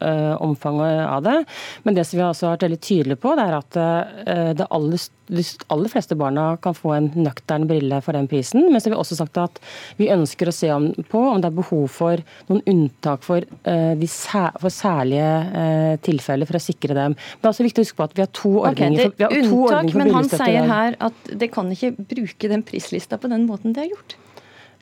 uh, 0.00 0.34
omfanget 0.42 1.04
av 1.04 1.24
det. 1.26 1.36
Men 1.84 1.98
det 1.98 2.06
som 2.08 2.18
vi 2.18 2.26
også 2.26 2.48
har 2.48 2.56
vært 2.56 2.66
veldig 2.68 2.80
tydelige 2.84 3.20
på, 3.20 3.34
det 3.38 3.46
er 3.46 3.58
at 3.58 3.78
uh, 3.80 4.50
det 4.56 4.70
aller 4.74 5.04
de 5.36 5.44
aller 5.74 5.92
fleste 5.92 6.16
barna 6.18 6.46
kan 6.62 6.76
få 6.76 6.94
en 6.96 7.10
nøktern 7.18 7.66
brille 7.70 8.00
for 8.04 8.16
den 8.16 8.28
prisen. 8.30 8.66
Men 8.70 8.80
så 8.80 8.88
har 8.88 8.96
vi 8.96 9.00
også 9.02 9.18
sagt 9.18 9.40
at 9.40 9.60
vi 9.98 10.10
ønsker 10.14 10.50
å 10.50 10.54
se 10.54 10.70
om, 10.74 10.90
på 11.10 11.22
om 11.32 11.42
det 11.42 11.50
er 11.50 11.58
behov 11.58 11.86
for 11.92 12.22
noen 12.50 12.62
unntak 12.70 13.24
for 13.26 13.44
uh, 13.44 13.94
de 13.98 14.10
for 14.10 14.72
særlige 14.72 15.30
uh, 15.50 15.94
tilfeller 16.04 16.48
for 16.50 16.60
å 16.60 16.64
sikre 16.64 16.98
dem. 16.98 17.16
Det 17.16 17.48
er 17.48 17.52
også 17.52 17.66
viktig 17.66 17.82
å 17.82 17.88
huske 17.88 18.00
på 18.00 18.08
at 18.08 18.18
vi 18.18 18.24
har 18.24 18.32
to 18.34 18.52
ordninger 18.62 19.08
okay, 19.08 19.16
det 19.20 19.28
er 19.28 19.38
unntak, 19.40 19.90
for 19.92 20.02
Men 20.02 20.14
han 20.18 20.30
sier 20.32 20.70
her 20.70 20.98
at 21.10 21.32
det 21.44 21.50
kan 21.54 21.72
ikke 21.74 21.94
bruke 21.98 22.50
den 22.50 22.64
prislista 22.66 23.20
på 23.20 23.30
den 23.32 23.48
måten 23.50 23.74
det 23.74 23.86
har 23.86 23.94
gjort. 23.94 24.18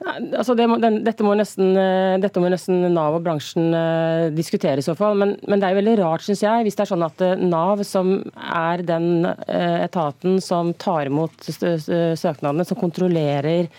Altså 0.03 0.57
det 0.59 0.67
må, 0.71 0.79
den, 0.83 1.01
dette, 1.07 1.25
må 1.27 1.35
nesten, 1.39 1.73
eh, 1.79 2.17
dette, 2.23 2.41
må 2.43 2.51
nesten, 2.51 2.81
Nav 2.93 3.19
og 3.19 3.25
bransjen 3.25 3.71
uh, 3.71 4.31
diskutere 4.35 4.82
i 4.82 4.85
så 4.85 4.97
fall. 4.99 5.19
Men, 5.19 5.37
men, 5.47 5.63
det 5.63 5.69
er 5.69 5.79
veldig 5.79 5.97
rart, 6.03 6.25
syns 6.27 6.43
jeg, 6.44 6.67
hvis 6.67 6.79
det 6.79 6.85
er 6.85 6.91
sånn 6.91 7.06
at 7.06 7.23
uh, 7.23 7.35
Nav, 7.39 7.85
som 7.87 8.17
er 8.37 8.82
den 8.87 9.29
etaten 9.53 10.41
som 10.43 10.73
tar 10.81 11.11
imot 11.11 11.47
søknadene, 11.47 12.67
som 12.67 12.81
kontrollerer 12.81 13.71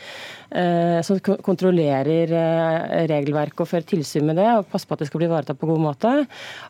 som 1.08 1.18
kontrollerer 1.24 2.30
regelverket 3.10 3.64
og 3.64 3.70
fører 3.70 3.88
tilsyn 3.90 4.28
med 4.28 4.38
det 4.38 4.50
og 4.52 4.68
passer 4.70 4.90
på 4.90 4.98
at 4.98 5.02
det 5.02 5.08
skal 5.10 5.24
bli 5.24 5.30
ivaretatt 5.30 5.60
på 5.60 5.70
god 5.72 5.82
måte, 5.82 6.12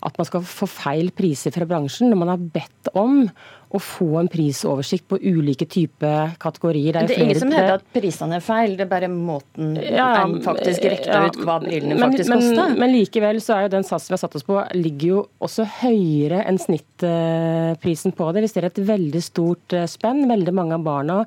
at 0.08 0.22
man 0.22 0.30
skal 0.30 0.46
få 0.48 0.70
feil 0.72 1.12
priser 1.16 1.52
fra 1.56 1.68
bransjen 1.68 2.12
når 2.12 2.22
man 2.22 2.32
har 2.32 2.46
bedt 2.56 2.94
om 2.96 3.26
å 3.74 3.80
få 3.82 4.20
en 4.20 4.30
prisoversikt 4.30 5.08
på 5.10 5.18
ulike 5.18 5.66
typer 5.70 6.36
kategorier. 6.42 6.94
Det 6.94 7.02
er, 7.02 7.08
det 7.10 7.16
er 7.16 7.24
ingen 7.26 7.40
som 7.42 7.54
hevder 7.54 7.80
at 7.80 7.86
prisene 7.96 8.38
er 8.38 8.44
feil, 8.46 8.76
det 8.78 8.86
er 8.86 8.92
bare 8.92 9.10
måten 9.10 9.74
ja, 9.82 10.10
en 10.22 10.36
faktisk 10.46 10.86
rekner 10.94 11.26
ja, 11.26 11.32
ut 11.32 11.40
hva 11.42 11.56
brillene 11.64 11.98
faktisk 11.98 12.30
men, 12.30 12.44
koster. 12.44 12.76
Men 12.84 12.94
likevel 12.94 13.42
så 13.42 13.56
er 13.56 13.66
jo 13.66 13.72
den 13.74 13.88
satsen 13.88 14.14
vi 14.14 14.18
har 14.20 14.22
satt 14.22 14.38
oss 14.38 14.46
på, 14.46 14.60
ligger 14.78 15.08
jo 15.08 15.24
også 15.48 15.66
høyere 15.80 16.44
enn 16.46 16.62
snittprisen 16.62 18.14
på 18.14 18.30
det. 18.36 18.46
Vi 18.46 18.52
ser 18.54 18.70
et 18.70 18.78
veldig 18.94 19.24
stort 19.26 19.74
eh, 19.74 19.90
spenn. 19.90 20.22
Veldig 20.30 20.54
mange 20.54 20.78
av 20.78 20.86
barna 20.86 21.18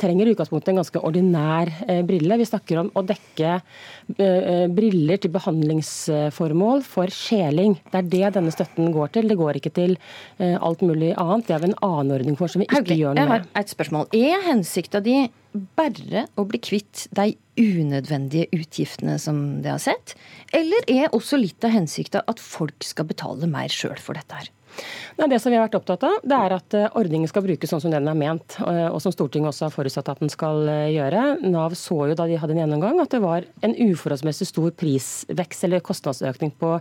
trenger 0.00 0.30
i 0.30 0.34
utgangspunktet 0.34 0.72
en 0.72 0.80
ganske 0.80 1.04
ordinær 1.04 1.68
eh, 1.84 1.99
brille. 2.08 2.38
Vi 2.40 2.48
snakker 2.48 2.82
om 2.82 2.92
å 2.96 3.04
dekke 3.06 3.56
eh, 3.56 4.66
briller 4.72 5.20
til 5.20 5.34
behandlingsformål 5.34 6.84
for 6.86 7.12
skjeling. 7.14 7.76
Det 7.90 8.02
er 8.02 8.10
det 8.14 8.32
denne 8.38 8.54
støtten 8.54 8.92
går 8.94 9.14
til. 9.16 9.30
Det 9.30 9.38
går 9.40 9.60
ikke 9.60 9.74
til 9.76 9.96
alt 10.40 10.82
mulig 10.86 11.12
annet. 11.20 11.46
Det 11.48 11.56
er 11.56 11.68
en 11.68 11.78
annen 11.86 12.14
ordning 12.16 12.38
for 12.38 12.50
som 12.50 12.62
vi 12.62 12.68
ikke 12.68 12.82
okay, 12.84 12.98
gjør 13.00 13.14
noe 13.14 13.20
med. 13.20 13.22
Jeg 13.22 13.54
har 13.54 13.64
et 13.64 13.74
spørsmål. 13.74 14.08
Er 14.16 14.46
hensikta 14.48 15.02
di 15.04 15.18
bare 15.50 16.26
å 16.38 16.44
bli 16.48 16.60
kvitt 16.62 17.06
de 17.16 17.32
unødvendige 17.60 18.48
utgiftene 18.56 19.16
som 19.20 19.60
de 19.64 19.72
har 19.72 19.82
sett, 19.82 20.14
eller 20.56 20.86
er 20.90 21.16
også 21.16 21.40
litt 21.40 21.64
av 21.66 21.74
hensikta 21.74 22.22
at 22.30 22.42
folk 22.42 22.86
skal 22.86 23.08
betale 23.10 23.50
mer 23.50 23.72
sjøl 23.72 23.98
for 24.00 24.18
dette 24.18 24.38
her? 24.38 24.50
Nei, 25.18 25.28
det 25.28 25.40
som 25.42 25.52
vi 25.52 25.58
har 25.58 25.66
vært 25.66 25.76
opptatt 25.76 26.04
av, 26.06 26.18
det 26.24 26.36
er 26.36 26.54
at 26.54 26.74
eh, 26.78 26.88
ordningen 26.96 27.28
skal 27.28 27.44
brukes 27.44 27.70
sånn 27.72 27.82
som 27.82 27.92
den 27.92 28.08
er 28.08 28.16
ment, 28.16 28.56
eh, 28.64 28.86
og 28.88 29.00
som 29.04 29.12
Stortinget 29.12 29.52
også 29.52 29.66
har 29.66 29.74
forutsatt 29.74 30.08
at 30.12 30.22
den 30.22 30.32
skal 30.32 30.68
eh, 30.70 30.92
gjøre. 30.94 31.24
Nav 31.50 31.74
så 31.78 31.98
jo 32.10 32.16
da 32.16 32.26
de 32.30 32.38
hadde 32.40 32.56
en 32.56 32.62
gjennomgang 32.62 33.02
at 33.02 33.12
det 33.12 33.20
var 33.24 33.44
en 33.66 33.74
uforholdsmessig 33.76 34.48
stor 34.48 34.72
prisvekst 34.80 35.66
eller 35.68 35.84
kostnadsøkning 35.84 36.54
på 36.60 36.72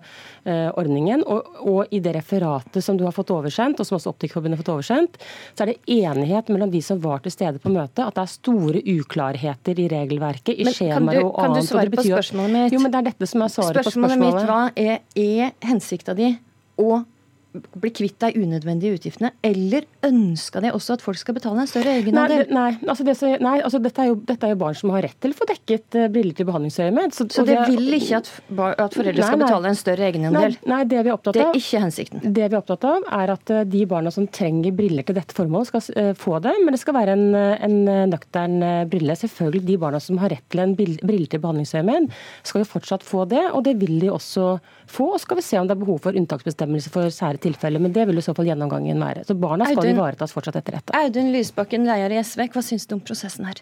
ordningen. 0.50 1.22
Og, 1.30 1.50
og 1.68 1.94
i 1.94 2.00
det 2.04 2.14
referatet 2.16 2.84
som 2.84 2.98
du 2.98 3.04
har 3.06 3.14
fått 3.16 3.32
oversendt, 3.34 3.82
og 3.82 3.88
som 3.88 3.98
også 3.98 4.14
Optikerforbundet 4.14 4.58
har 4.58 4.64
fått 4.64 4.74
oversendt, 4.74 5.20
så 5.54 5.66
er 5.66 5.74
det 5.74 6.00
enighet 6.00 6.50
mellom 6.54 6.72
de 6.74 6.82
som 6.86 7.00
var 7.04 7.22
til 7.26 7.34
stede 7.34 7.62
på 7.62 7.72
møtet, 7.74 8.02
at 8.06 8.16
det 8.16 8.24
er 8.24 8.32
store 8.32 8.84
uklarheter 8.96 9.84
i 9.84 9.88
regelverket, 9.92 10.56
i 10.56 10.68
skjemaer 10.74 11.22
og 11.26 11.36
annet. 11.44 11.60
Kan 11.60 11.60
du 11.60 11.72
svare 11.74 11.94
på 11.94 12.08
spørsmålet 12.08 12.56
mitt? 12.56 12.76
Jo, 12.76 12.82
men 12.84 12.94
det 12.94 13.02
er 13.02 13.10
dette 13.12 13.30
som 13.30 13.46
er 13.46 13.54
svaret 13.54 13.80
spørsmålet 13.84 14.16
på 14.16 14.24
spørsmålet. 14.24 14.44
Spørsmålet 14.48 14.76
mitt 14.78 15.16
var, 15.20 15.40
er, 15.44 15.50
er 15.50 15.70
hensikta 15.70 16.18
di 16.18 16.34
å 16.80 17.02
bli 17.50 17.90
kvitt 17.90 18.20
de 18.22 18.30
unødvendige 18.38 19.00
utgiftene, 19.00 19.32
eller 19.46 19.88
ønska 20.06 20.62
de 20.62 20.70
også 20.76 21.00
at 21.00 21.04
folk 21.04 21.18
skal 21.18 21.34
betale 21.34 21.64
en 21.64 21.70
større 21.70 21.96
egenandel? 21.98 22.44
Nei, 22.54 22.76
nei, 22.78 22.90
altså, 22.92 23.06
det, 23.08 23.16
nei 23.42 23.56
altså 23.66 23.80
dette, 23.82 24.04
er 24.04 24.12
jo, 24.12 24.18
dette, 24.22 24.46
er 24.46 24.54
jo, 24.54 24.60
barn 24.62 24.78
som 24.78 24.94
har 24.94 25.04
rett 25.08 25.18
til 25.24 25.34
å 25.34 25.38
få 25.40 25.48
dekket 25.50 25.98
uh, 25.98 26.06
briller 26.14 26.38
til 26.38 26.46
behandlingsøyemed. 26.50 27.16
Så, 27.18 27.26
så 27.34 27.46
det 27.48 27.58
vil 27.72 27.96
ikke 27.98 28.20
at, 28.22 28.30
at 28.86 28.98
foreldre 28.98 29.26
skal 29.26 29.42
betale 29.42 29.72
en 29.72 29.80
større 29.80 30.06
egenandel? 30.12 30.60
Nei, 30.70 30.82
det 30.92 31.02
vi 31.02 31.12
er 31.12 31.16
opptatt 31.16 31.34
av, 31.34 31.40
det 31.40 31.48
er 31.48 31.64
ikke 31.64 31.82
hensikten. 31.88 32.22
Det 32.22 32.46
vi 32.46 32.48
er 32.54 32.60
opptatt 32.62 32.86
av, 32.92 33.10
er 33.20 33.34
at 33.34 33.56
uh, 33.56 33.64
de 33.74 33.84
barna 33.96 34.14
som 34.14 34.30
trenger 34.30 34.78
briller 34.78 35.10
til 35.10 35.18
dette 35.18 35.38
formålet, 35.38 35.72
skal 35.72 35.86
uh, 35.98 36.12
få 36.22 36.38
det. 36.46 36.54
Men 36.62 36.78
det 36.78 36.84
skal 36.84 36.98
være 37.00 37.18
en, 37.18 37.26
en 37.66 37.80
nøktern 38.14 38.60
brille. 38.92 39.18
Selvfølgelig 39.18 39.66
de 39.72 39.80
barna 39.82 40.04
som 40.04 40.22
har 40.22 40.36
rett 40.36 40.46
til 40.54 40.62
en 40.62 40.78
brille 40.78 41.26
til 41.30 41.42
behandlingsøyemed, 41.42 42.14
skal 42.46 42.62
jo 42.62 42.70
fortsatt 42.70 43.06
få 43.06 43.26
det, 43.34 43.42
og 43.50 43.66
det 43.66 43.80
vil 43.82 43.98
de 44.04 44.14
også 44.14 44.52
få. 44.86 45.10
Og 45.16 45.24
skal 45.26 45.42
vi 45.42 45.48
se 45.50 45.58
om 45.58 45.66
det 45.66 45.74
er 45.74 45.82
behov 45.82 46.04
for 46.06 46.18
unntaksbestemmelser 46.20 46.94
for 46.94 47.10
sære 47.14 47.39
tilfeller. 47.44 47.82
Men 47.84 47.96
det 47.96 48.06
vil 48.10 48.22
i 48.22 48.26
så 48.26 48.36
fall 48.38 48.50
gjennomgangen 48.50 49.02
være. 49.04 49.26
Så 49.28 49.36
barna 49.40 49.68
skal 49.70 49.84
Audun, 49.84 49.98
ivaretas 49.98 50.36
fortsatt 50.36 50.62
etter 50.62 50.80
dette. 50.80 50.96
Audun 51.00 51.34
Lysbakken, 51.36 51.88
leder 51.90 52.16
i 52.16 52.24
SV, 52.24 52.48
hva 52.54 52.64
syns 52.66 52.88
du 52.90 52.98
om 52.98 53.04
prosessen 53.04 53.50
her? 53.50 53.62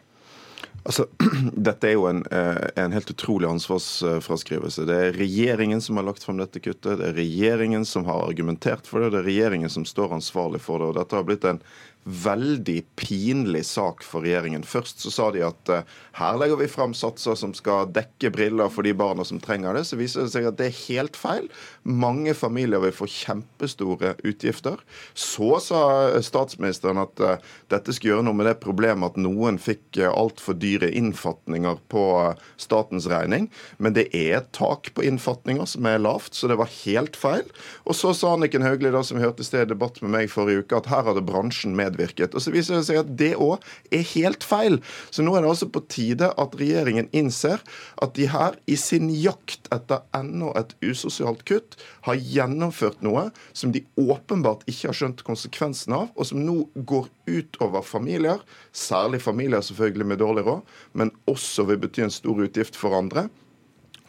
Altså, 0.88 1.06
Dette 1.68 1.90
er 1.90 1.98
jo 1.98 2.06
en, 2.08 2.22
eh, 2.32 2.62
en, 2.80 2.94
helt 2.96 3.10
utrolig 3.12 3.50
ansvarsfraskrivelse. 3.50 4.86
Det 4.88 4.98
er 5.08 5.18
regjeringen 5.20 5.82
som 5.84 6.00
har 6.00 6.08
lagt 6.08 6.24
frem 6.24 6.40
dette 6.40 6.62
kuttet. 6.64 7.00
Det 7.02 7.10
er 7.10 7.18
regjeringen 7.18 7.84
som 7.86 8.08
har 8.08 8.24
argumentert 8.30 8.88
for 8.88 9.04
det. 9.04 9.12
Det 9.16 9.24
er 9.24 9.30
regjeringen 9.32 9.74
som 9.74 9.86
står 9.88 10.16
ansvarlig 10.20 10.62
for 10.64 10.80
det. 10.80 10.92
og 10.92 11.00
Dette 11.02 11.20
har 11.20 11.28
blitt 11.28 11.48
en 11.50 11.60
veldig 12.08 12.82
pinlig 13.00 13.64
sak 13.70 14.04
for 14.04 14.26
regjeringen. 14.26 14.66
Først 14.68 15.04
så 15.04 15.12
sa 15.14 15.28
de 15.32 15.44
at 15.46 15.72
uh, 15.72 15.84
her 16.18 16.40
legger 16.42 16.60
vi 16.60 16.70
fram 16.72 16.96
satser 16.98 17.38
som 17.40 17.54
skal 17.56 17.92
dekke 17.94 18.32
briller 18.34 18.72
for 18.74 18.88
de 18.88 18.96
barna 18.98 19.26
som 19.28 19.40
trenger 19.44 19.78
det. 19.78 19.86
Så 19.88 20.00
viser 20.00 20.26
det 20.26 20.34
seg 20.34 20.48
at 20.50 20.58
det 20.60 20.70
er 20.70 20.82
helt 20.88 21.20
feil. 21.20 21.48
Mange 21.88 22.34
familier 22.38 22.82
vil 22.84 22.96
få 22.96 23.08
kjempestore 23.12 24.16
utgifter. 24.28 24.82
Så 25.14 25.62
sa 25.64 25.82
statsministeren 26.26 27.00
at 27.04 27.24
uh, 27.24 27.38
dette 27.72 27.96
skulle 27.96 28.18
gjøre 28.18 28.28
noe 28.28 28.42
med 28.42 28.50
det 28.50 28.58
problemet 28.64 29.14
at 29.14 29.22
noen 29.22 29.62
fikk 29.62 30.02
altfor 30.08 30.58
dyre 30.60 30.90
innfatninger 30.92 31.80
på 31.92 32.04
statens 32.60 33.08
regning. 33.08 33.48
Men 33.78 33.96
det 33.96 34.10
er 34.16 34.42
et 34.42 34.52
tak 34.56 34.92
på 34.98 35.06
innfatninger 35.08 35.68
som 35.70 35.88
er 35.88 36.02
lavt, 36.04 36.36
så 36.36 36.50
det 36.52 36.60
var 36.60 36.74
helt 36.84 37.16
feil. 37.20 37.48
Og 37.88 37.96
så 37.96 38.12
sa 38.18 38.34
Anniken 38.36 38.66
Hauglie, 38.66 38.92
da, 38.92 39.04
som 39.06 39.20
hørte 39.22 39.38
hørte 39.38 39.46
i 39.46 39.48
sted 39.48 39.70
debatt 39.70 40.02
med 40.02 40.14
meg 40.14 40.32
forrige 40.32 40.64
uke, 40.64 40.78
at 40.78 40.90
her 40.92 41.06
hadde 41.08 41.26
bransjen 41.26 41.76
med 41.78 41.97
medvirket. 41.98 42.36
Og 42.36 42.42
så 42.42 42.52
viser 42.54 42.78
det 42.78 42.86
seg 42.88 43.02
at 43.02 43.10
det 43.18 43.34
òg 43.36 43.64
er 43.92 44.06
helt 44.14 44.44
feil. 44.46 44.80
Så 45.12 45.24
nå 45.24 45.36
er 45.36 45.44
det 45.44 45.52
altså 45.52 45.70
på 45.70 45.84
tide 45.90 46.30
at 46.38 46.58
regjeringen 46.58 47.10
innser 47.16 47.62
at 48.02 48.16
de 48.16 48.28
her, 48.32 48.58
i 48.68 48.76
sin 48.76 49.10
jakt 49.10 49.68
etter 49.74 50.04
enda 50.16 50.54
et 50.60 50.76
usosialt 50.84 51.44
kutt, 51.48 51.78
har 52.08 52.16
gjennomført 52.16 53.02
noe 53.06 53.30
som 53.54 53.74
de 53.74 53.84
åpenbart 53.98 54.66
ikke 54.68 54.92
har 54.92 54.98
skjønt 54.98 55.26
konsekvensen 55.28 55.96
av, 55.98 56.12
og 56.16 56.30
som 56.30 56.44
nå 56.44 56.68
går 56.76 57.10
utover 57.28 57.84
familier, 57.84 58.40
særlig 58.72 59.22
familier 59.24 59.64
selvfølgelig 59.66 60.08
med 60.08 60.22
dårlig 60.22 60.46
råd, 60.48 60.78
men 60.94 61.12
også 61.28 61.68
vil 61.68 61.82
bety 61.84 62.06
en 62.06 62.14
stor 62.14 62.40
utgift 62.46 62.78
for 62.80 62.96
andre. 62.98 63.28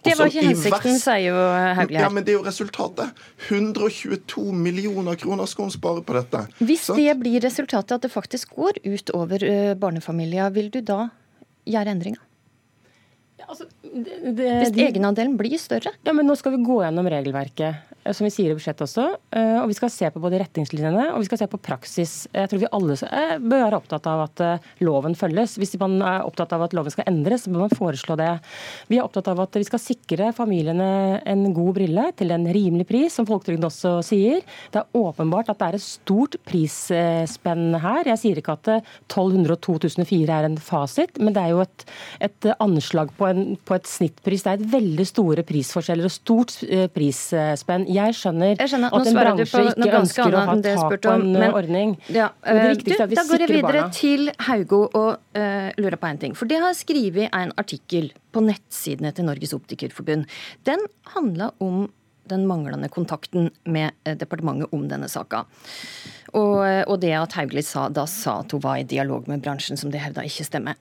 Det 0.04 0.14
var 0.18 0.30
ikke 0.30 0.44
hensikten, 0.46 0.98
sier 1.00 1.24
jo 1.30 1.38
Hauglie 1.78 1.98
her. 1.98 2.06
Ja, 2.06 2.10
men 2.12 2.26
det 2.26 2.34
er 2.34 2.38
jo 2.38 2.44
resultatet. 2.46 3.18
122 3.48 4.44
millioner 4.54 5.18
kroner 5.18 5.48
skal 5.50 5.68
hun 5.68 5.74
spare 5.74 6.04
på 6.06 6.16
dette. 6.16 6.44
Hvis 6.62 6.86
sant? 6.88 7.00
det 7.00 7.16
blir 7.20 7.42
resultatet, 7.42 7.98
at 7.98 8.06
det 8.06 8.12
faktisk 8.12 8.54
går 8.54 8.78
ut 8.86 9.12
over 9.16 9.44
eh, 9.44 9.74
barnefamilier, 9.78 10.52
vil 10.54 10.70
du 10.74 10.80
da 10.86 11.08
gjøre 11.68 11.96
endringer? 11.96 12.22
Altså, 13.48 13.64
det, 13.82 14.34
det, 14.36 14.48
Hvis 14.62 14.74
egenandelen 14.88 15.38
blir 15.40 15.56
større? 15.60 15.94
Ja, 16.04 16.12
men 16.12 16.28
Nå 16.28 16.36
skal 16.36 16.56
vi 16.56 16.64
gå 16.66 16.82
gjennom 16.84 17.08
regelverket. 17.08 17.88
Eh, 18.08 18.14
som 18.16 18.26
vi 18.26 18.32
sier 18.32 18.52
i 18.52 18.56
budsjettet 18.56 18.84
også. 18.86 19.06
Eh, 19.36 19.56
og 19.60 19.68
vi 19.70 19.76
skal 19.76 19.92
se 19.92 20.08
på 20.12 20.22
både 20.22 20.40
retningslinjene 20.42 21.10
og 21.12 21.22
vi 21.22 21.28
skal 21.28 21.42
se 21.42 21.48
på 21.50 21.60
praksis. 21.62 22.14
Jeg 22.32 22.50
tror 22.50 22.62
vi 22.62 22.70
alle 22.78 22.96
eh, 23.08 23.34
bør 23.38 23.64
være 23.66 23.80
opptatt 23.80 24.08
av 24.10 24.24
at 24.26 24.44
loven 24.84 25.16
følges. 25.18 25.58
Hvis 25.60 25.76
man 25.80 25.98
er 26.02 26.26
opptatt 26.26 26.54
av 26.56 26.66
at 26.66 26.76
loven 26.76 26.94
skal 26.94 27.08
endres, 27.10 27.44
så 27.44 27.52
bør 27.52 27.66
man 27.66 27.76
foreslå 27.76 28.18
det. 28.18 28.30
Vi 28.88 28.98
er 28.98 29.04
opptatt 29.04 29.30
av 29.32 29.42
at 29.44 29.58
vi 29.58 29.66
skal 29.66 29.82
sikre 29.82 30.30
familiene 30.36 31.20
en 31.28 31.46
god 31.56 31.74
brille 31.78 32.08
til 32.18 32.32
en 32.34 32.46
rimelig 32.54 32.88
pris, 32.88 33.14
som 33.14 33.28
Folketrygden 33.28 33.68
også 33.68 33.98
sier. 34.06 34.42
Det 34.72 34.82
er 34.82 34.98
åpenbart 34.98 35.50
at 35.52 35.60
det 35.60 35.68
er 35.68 35.78
et 35.78 35.84
stort 35.84 36.38
prisspenn 36.48 37.76
her. 37.82 38.08
Jeg 38.12 38.22
sier 38.22 38.40
ikke 38.40 38.56
at 38.56 38.70
1200 38.78 39.56
og 39.56 39.60
2004 39.66 40.38
er 40.38 40.48
en 40.48 40.58
fasit, 40.62 41.20
men 41.20 41.36
det 41.36 41.44
er 41.44 41.54
jo 41.54 41.62
et, 41.64 41.86
et 42.24 42.50
anslag 42.58 43.12
på, 43.18 43.28
en, 43.28 43.37
på, 43.64 43.76
et 43.76 43.88
snittpris. 43.88 44.44
Det 44.44 44.52
er 44.52 44.62
et 44.62 44.72
veldig 44.72 45.06
store 45.08 45.44
prisforskjeller 45.48 46.08
og 46.08 46.14
stort 46.14 46.54
prisspenn. 46.94 47.86
Jeg 47.92 48.16
skjønner, 48.18 48.54
jeg 48.54 48.72
skjønner 48.72 48.94
at, 48.94 49.10
en 49.10 49.18
bransje 49.18 49.64
ikke 49.74 49.90
ønsker 50.00 50.36
å 50.38 50.44
ha 50.48 50.56
tak 50.64 50.94
på 51.04 51.12
en 51.14 51.26
men, 51.34 51.52
ordning. 51.56 51.94
Ja, 52.12 52.30
men 52.44 52.60
det 52.60 52.64
eh, 52.64 52.72
viktigste 52.76 52.98
er 52.98 53.06
at 53.06 53.12
vi 53.12 53.18
sikrer 53.18 53.28
barna. 53.28 53.28
Da 53.28 53.34
går 53.34 53.44
jeg 53.44 53.52
videre 53.54 53.82
barna. 53.82 53.98
til 53.98 54.32
Haugo 54.48 54.80
og 54.86 55.10
uh, 55.38 55.68
lurer 55.78 55.98
på 56.00 56.10
en 56.10 56.22
ting. 56.24 56.38
For 56.38 56.50
det 56.50 56.62
har 56.62 56.74
skrevet 56.78 57.30
en 57.34 57.54
artikkel 57.60 58.10
på 58.34 58.42
nettsidene 58.44 59.12
til 59.16 59.28
Norges 59.28 59.54
Optikerforbund. 59.56 60.28
Den 60.68 60.84
handla 61.14 61.52
om 61.64 61.86
den 62.28 62.44
manglende 62.44 62.90
kontakten 62.92 63.48
med 63.64 63.94
eh, 64.04 64.16
departementet 64.20 64.74
om 64.76 64.82
denne 64.90 65.08
saka. 65.08 65.46
Og, 66.36 66.58
og 66.60 66.98
det 67.00 67.14
at 67.16 67.38
Hauglie 67.38 67.64
sa, 67.64 67.86
da 67.88 68.04
sa 68.04 68.42
at 68.42 68.52
hun 68.52 68.60
var 68.60 68.82
i 68.82 68.84
dialog 68.84 69.30
med 69.32 69.40
bransjen, 69.40 69.80
som 69.80 69.88
det 69.88 70.02
hevda 70.04 70.26
ikke 70.28 70.44
stemmer. 70.44 70.76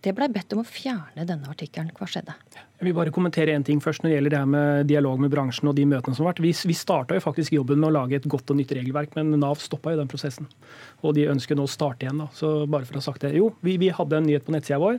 Det 0.00 0.14
blei 0.16 0.30
bedt 0.32 0.54
om 0.56 0.62
å 0.62 0.64
fjerne 0.64 1.26
denne 1.28 1.50
artikkelen. 1.52 1.90
Hva 1.92 2.06
skjedde? 2.08 2.32
Jeg 2.80 2.86
vil 2.86 2.94
bare 2.96 3.12
kommentere 3.12 3.52
en 3.52 3.64
ting 3.66 3.82
først 3.84 4.00
når 4.00 4.08
det 4.08 4.14
gjelder 4.14 4.32
det 4.32 4.38
her 4.40 4.48
med 4.48 4.86
dialog 4.88 5.20
med 5.20 5.32
bransjen 5.34 5.68
og 5.68 5.76
de 5.76 5.84
møtene 5.90 6.16
som 6.16 6.24
har 6.24 6.32
vært. 6.32 6.40
Vi, 6.46 6.54
vi 6.70 6.76
starta 6.78 7.18
jo 7.18 7.24
faktisk 7.24 7.52
jobben 7.52 7.82
med 7.82 7.90
å 7.90 7.96
lage 7.98 8.16
et 8.16 8.28
godt 8.32 8.48
og 8.54 8.56
nytt 8.56 8.72
regelverk, 8.78 9.12
men 9.18 9.34
Nav 9.42 9.60
stoppa 9.60 9.92
jo 9.92 10.00
den 10.00 10.08
prosessen. 10.08 10.48
Og 11.04 11.12
de 11.18 11.28
ønsker 11.28 11.58
nå 11.58 11.68
å 11.68 11.70
starte 11.70 12.08
igjen. 12.08 12.24
da. 12.24 12.30
Så 12.32 12.54
bare 12.64 12.88
for 12.88 12.96
å 12.96 13.02
ha 13.02 13.08
sagt 13.10 13.26
det. 13.26 13.34
Jo, 13.36 13.52
vi, 13.60 13.76
vi 13.82 13.92
hadde 13.92 14.22
en 14.22 14.28
nyhet 14.30 14.48
på 14.48 14.56
nettsida 14.56 14.80
vår, 14.80 14.96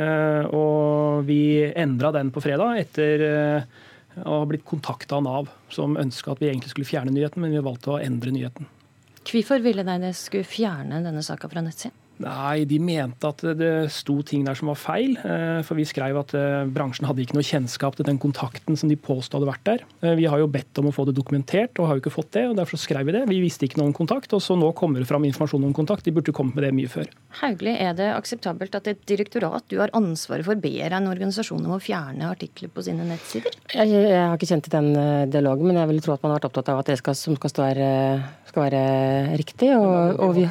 eh, 0.00 0.48
og 0.56 1.28
vi 1.28 1.42
endra 1.68 2.14
den 2.16 2.32
på 2.32 2.40
fredag 2.44 2.80
etter 2.80 3.28
eh, 3.28 3.86
å 4.24 4.40
ha 4.40 4.48
blitt 4.48 4.64
kontakta 4.64 5.20
av 5.20 5.26
Nav, 5.28 5.54
som 5.68 6.00
ønska 6.00 6.32
at 6.32 6.40
vi 6.40 6.48
egentlig 6.48 6.72
skulle 6.72 6.88
fjerne 6.88 7.12
nyheten, 7.12 7.44
men 7.44 7.52
vi 7.52 7.60
valgte 7.68 7.92
å 7.92 8.00
endre 8.00 8.32
nyheten. 8.32 8.72
Hvorfor 9.20 9.60
ville 9.60 9.84
de 9.84 10.14
skulle 10.16 10.48
fjerne 10.48 11.04
denne 11.04 11.20
saka 11.26 11.52
fra 11.52 11.60
nettsida? 11.60 11.92
Nei, 12.20 12.66
de 12.68 12.76
mente 12.82 13.28
at 13.30 13.40
det 13.56 13.88
sto 13.94 14.18
ting 14.26 14.44
der 14.44 14.58
som 14.58 14.68
var 14.70 14.78
feil. 14.78 15.14
Eh, 15.24 15.60
for 15.64 15.78
vi 15.78 15.86
skrev 15.88 16.18
at 16.20 16.34
eh, 16.36 16.68
bransjen 16.68 17.06
hadde 17.08 17.24
ikke 17.24 17.38
noe 17.38 17.46
kjennskap 17.46 17.96
til 17.96 18.06
den 18.08 18.20
kontakten 18.20 18.76
som 18.76 18.90
de 18.90 18.98
påstod 19.00 19.38
hadde 19.38 19.48
vært 19.48 19.64
der. 19.64 19.84
Eh, 20.04 20.16
vi 20.18 20.26
har 20.28 20.42
jo 20.42 20.50
bedt 20.52 20.80
om 20.82 20.90
å 20.90 20.94
få 20.94 21.06
det 21.08 21.16
dokumentert, 21.16 21.80
og 21.80 21.88
har 21.88 21.96
jo 21.96 22.04
ikke 22.04 22.12
fått 22.12 22.34
det. 22.36 22.44
og 22.50 22.58
Derfor 22.60 22.80
skrev 22.80 23.08
vi 23.08 23.16
det. 23.16 23.24
Vi 23.30 23.40
visste 23.40 23.64
ikke 23.64 23.80
noe 23.80 23.88
om 23.88 23.96
kontakt, 23.96 24.34
og 24.36 24.44
så 24.44 24.56
nå 24.58 24.68
kommer 24.76 25.00
det 25.00 25.08
fram 25.08 25.24
informasjon 25.28 25.64
om 25.70 25.72
kontakt. 25.76 26.04
De 26.04 26.14
burde 26.16 26.36
kommet 26.36 26.58
med 26.58 26.68
det 26.68 26.74
mye 26.76 26.92
før. 26.92 27.08
Hauglie, 27.40 27.78
er 27.80 27.96
det 27.96 28.10
akseptabelt 28.12 28.76
at 28.76 28.92
et 28.92 29.02
direktorat 29.08 29.64
du 29.72 29.78
har 29.80 29.94
ansvaret 29.96 30.44
for, 30.44 30.60
ber 30.60 30.98
en 31.00 31.08
organisasjon 31.08 31.64
om 31.64 31.78
å 31.78 31.82
fjerne 31.82 32.28
artikler 32.28 32.72
på 32.74 32.84
sine 32.84 33.08
nettsider? 33.08 33.56
Jeg, 33.72 33.88
jeg 33.96 34.20
har 34.20 34.36
ikke 34.36 34.52
kjent 34.52 34.68
til 34.68 34.76
den 34.76 34.92
dialogen, 35.32 35.70
men 35.70 35.80
jeg 35.80 35.94
vil 35.94 36.04
tro 36.04 36.18
at 36.18 36.24
man 36.24 36.34
har 36.34 36.42
vært 36.42 36.52
opptatt 36.52 36.72
av 36.74 36.84
at 36.84 36.92
det 36.92 37.00
skal, 37.00 37.16
som 37.16 37.40
skal, 37.40 37.56
være, 37.64 37.90
skal 38.52 38.68
være 38.68 38.86
riktig. 39.40 39.72
og, 39.80 40.20
og 40.20 40.36
vi... 40.36 40.48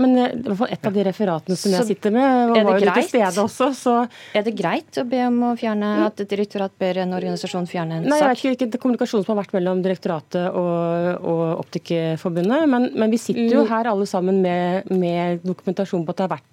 Men 0.00 0.16
i 0.16 0.26
hvert 0.46 0.58
fall 0.62 0.72
et 0.72 0.86
av 0.88 0.94
de 0.94 1.04
referatene 1.08 1.58
som 1.58 1.74
jeg 1.76 1.88
sitter 1.90 2.14
med, 2.14 2.52
var 2.54 2.78
jo 2.80 2.92
til 2.92 3.08
stede 3.10 3.44
også. 3.44 3.70
Så 3.76 3.96
er 4.36 4.46
det 4.46 4.54
greit 4.58 5.00
å 5.00 5.04
be 5.08 5.20
om 5.26 5.40
å 5.50 5.52
fjerne 5.58 5.90
at 6.06 6.22
et 6.24 6.30
direktorat 6.32 6.74
ber 6.80 7.02
en 7.04 7.16
organisasjon 7.18 7.68
fjerne 7.70 8.00
en 8.00 8.06
sak? 8.06 8.12
Nei, 8.12 8.20
Jeg 8.22 8.30
vet 8.30 8.40
ikke 8.40 8.54
hvilken 8.54 8.84
kommunikasjon 8.84 9.26
som 9.26 9.34
har 9.34 9.42
vært 9.42 9.56
mellom 9.58 9.82
direktoratet 9.84 10.48
og, 10.48 11.26
og 11.32 11.44
Optikerforbundet, 11.62 12.64
men, 12.70 12.88
men, 12.96 13.12
vi 13.12 13.20
sitter 13.20 13.58
jo 13.58 13.66
mm. 13.66 13.70
her 13.72 13.90
alle 13.92 14.08
sammen 14.08 14.40
med, 14.44 14.88
med 14.90 15.44
dokumentasjon 15.44 16.06
på 16.06 16.14
at 16.14 16.22
det 16.22 16.28
har 16.28 16.34
vært 16.38 16.48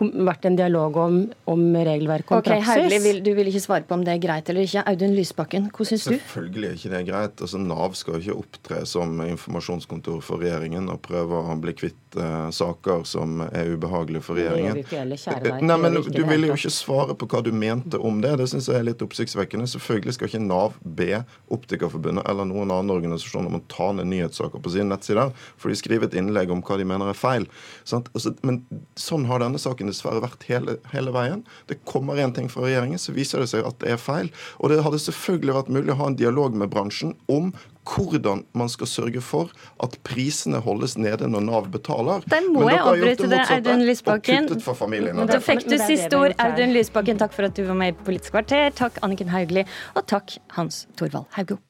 vært 0.00 0.46
en 0.48 0.56
dialog 0.56 0.96
om, 0.96 1.16
om 1.50 1.62
regelverk 1.76 2.30
og 2.32 2.38
okay, 2.40 2.56
praksis. 2.56 2.70
Herlig, 2.72 3.00
vil, 3.04 3.18
du 3.24 3.32
vil 3.36 3.50
ikke 3.50 3.60
svare 3.64 3.86
på 3.86 3.96
om 3.98 4.04
det 4.06 4.14
er 4.14 4.22
greit 4.22 4.48
eller 4.48 4.66
ikke. 4.66 4.84
Audun 4.88 5.16
Lysbakken, 5.16 5.68
hva 5.74 5.86
syns 5.88 6.06
du? 6.06 6.14
Selvfølgelig 6.14 6.68
er 6.68 6.78
ikke 6.78 6.92
det 6.94 7.02
greit. 7.10 7.42
Altså, 7.44 7.60
Nav 7.60 7.98
skal 7.98 8.16
jo 8.16 8.22
ikke 8.22 8.38
opptre 8.40 8.80
som 8.88 9.20
informasjonskontor 9.26 10.22
for 10.24 10.42
regjeringen 10.42 10.88
og 10.92 11.02
prøve 11.04 11.42
å 11.42 11.58
bli 11.60 11.76
kvitt 11.76 11.98
uh, 12.18 12.50
saker 12.54 13.04
som 13.08 13.40
er 13.48 13.72
ubehagelige 13.74 14.24
for 14.24 14.38
regjeringen. 14.38 14.82
Deg. 14.82 15.62
Nei, 15.64 15.78
men 15.80 15.98
Du 16.02 16.22
ville 16.28 16.50
jo 16.50 16.56
ikke 16.58 16.72
svare 16.72 17.16
på 17.18 17.28
hva 17.30 17.42
du 17.44 17.52
mente 17.54 18.00
om 18.00 18.20
det. 18.24 18.34
Det 18.40 18.48
syns 18.52 18.68
jeg 18.70 18.80
er 18.80 18.86
litt 18.86 19.02
oppsiktsvekkende. 19.04 19.68
Selvfølgelig 19.70 20.16
skal 20.16 20.30
ikke 20.30 20.42
Nav 20.44 20.78
be 20.82 21.22
Optikerforbundet 21.52 22.26
eller 22.30 22.48
noen 22.48 22.70
annen 22.70 22.92
organisasjon 22.94 23.48
om 23.50 23.58
å 23.58 23.62
ta 23.72 23.90
ned 23.96 24.10
nyhetssaker 24.12 24.62
på 24.62 24.74
sine 24.74 24.88
nettsider, 24.92 25.32
for 25.60 25.72
de 25.72 25.78
skriver 25.78 26.08
et 26.08 26.16
innlegg 26.18 26.52
om 26.52 26.62
hva 26.64 26.78
de 26.80 26.86
mener 26.88 27.12
er 27.12 27.18
feil. 27.18 27.48
Altså, 27.90 28.34
men 28.46 28.62
sånn 29.00 29.26
har 29.30 29.42
denne 29.42 29.60
saken 29.60 29.90
dessverre 29.90 30.22
vært 30.24 30.46
hele, 30.48 30.78
hele 30.92 31.14
veien. 31.14 31.44
Det 31.70 31.80
kommer 31.88 32.20
én 32.20 32.34
ting 32.36 32.48
fra 32.52 32.66
regjeringen, 32.66 33.00
så 33.00 33.14
viser 33.16 33.42
det 33.42 33.50
seg 33.52 33.66
at 33.68 33.80
det 33.82 33.94
er 33.94 34.00
feil. 34.00 34.32
Og 34.60 34.72
det 34.72 34.82
hadde 34.84 35.02
selvfølgelig 35.02 35.58
vært 35.58 35.72
mulig 35.72 35.94
å 35.94 36.00
ha 36.00 36.10
en 36.10 36.18
dialog 36.18 36.56
med 36.58 36.72
bransjen 36.72 37.16
om 37.32 37.52
hvordan 37.88 38.44
man 38.58 38.70
skal 38.72 38.86
sørge 38.90 39.22
for 39.24 39.50
at 39.82 39.96
prisene 40.06 40.60
holdes 40.62 40.96
nede 41.00 41.28
når 41.30 41.44
Nav 41.46 41.68
betaler. 41.72 42.22
Der 42.30 42.46
må 42.52 42.68
jeg 42.70 42.80
avbryte 42.80 43.30
det, 43.30 43.42
Audun 43.56 43.84
Lysbakken. 43.88 44.48
Da 45.32 45.42
fikk 45.42 45.66
du 45.66 45.76
siste 45.80 46.18
ord, 46.18 46.36
Audun 46.42 46.74
Lysbakken. 46.76 47.20
Takk 47.22 47.34
for 47.36 47.50
at 47.50 47.58
du 47.58 47.66
var 47.68 47.78
med 47.78 47.94
i 47.94 47.98
Politisk 48.06 48.36
kvarter. 48.36 48.70
Takk 48.78 49.02
Anniken 49.02 49.32
Hauglie, 49.34 49.66
og 49.94 50.06
takk 50.10 50.38
Hans 50.58 50.86
Torvald 50.98 51.30
Haugo. 51.38 51.62